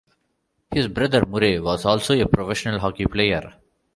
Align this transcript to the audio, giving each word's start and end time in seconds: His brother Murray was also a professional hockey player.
His 0.71 0.87
brother 0.87 1.27
Murray 1.27 1.59
was 1.59 1.85
also 1.85 2.19
a 2.19 2.27
professional 2.27 2.79
hockey 2.79 3.05
player. 3.05 3.53